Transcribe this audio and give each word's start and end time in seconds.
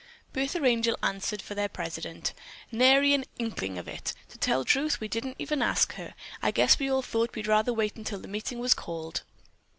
Bertha 0.33 0.65
Angel 0.65 0.97
answered 1.03 1.43
for 1.43 1.53
their 1.53 1.69
president: 1.69 2.33
"Nary 2.71 3.13
an 3.13 3.23
inkling 3.37 3.77
of 3.77 3.87
it. 3.87 4.15
Truth 4.31 4.65
to 4.65 4.79
tell, 4.79 4.89
we 4.99 5.07
didn't 5.07 5.35
even 5.37 5.61
ask 5.61 5.93
her. 5.93 6.15
I 6.41 6.49
guess 6.49 6.79
we 6.79 6.89
all 6.89 7.03
thought 7.03 7.35
we'd 7.35 7.45
rather 7.45 7.71
wait 7.71 7.95
until 7.97 8.17
the 8.17 8.27
meeting 8.27 8.57
was 8.57 8.73
called." 8.73 9.21